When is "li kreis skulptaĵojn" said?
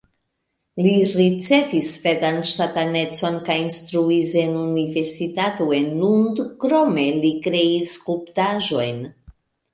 7.21-9.01